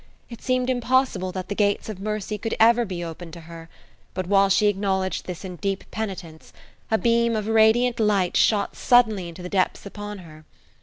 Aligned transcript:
It 0.31 0.41
seemed 0.41 0.67
impossible 0.67 1.31
that 1.33 1.47
the 1.47 1.53
gates 1.53 1.87
of 1.87 1.99
mercy 1.99 2.39
could 2.39 2.55
ever 2.59 2.85
be 2.85 3.03
opened 3.03 3.33
to 3.33 3.41
her; 3.41 3.69
but 4.15 4.25
while 4.25 4.49
she 4.49 4.65
acknowledged 4.65 5.27
this 5.27 5.45
in 5.45 5.57
deep 5.57 5.83
penitence, 5.91 6.51
a 6.89 6.97
beam 6.97 7.35
of 7.35 7.45
radiant 7.47 7.99
light 7.99 8.35
shot 8.35 8.75
suddenly 8.75 9.29
into 9.29 9.43
the 9.43 9.47
depths 9.47 9.85
upon 9.85 10.17
her. 10.17 10.43